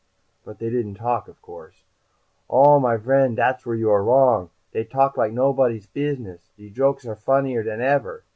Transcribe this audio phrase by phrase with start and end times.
[0.43, 1.83] "But they didn't talk, of course?"
[2.49, 4.49] "Oh, my vriend, dat's where you are wrong.
[4.73, 6.49] Dey talk like nobotty's business.
[6.57, 8.23] De jokes are funnier than ever.